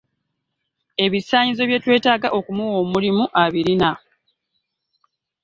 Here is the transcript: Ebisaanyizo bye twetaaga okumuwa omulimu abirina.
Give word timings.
Ebisaanyizo 1.05 1.63
bye 1.65 1.81
twetaaga 1.83 2.27
okumuwa 2.39 2.75
omulimu 2.83 3.25
abirina. 3.43 3.91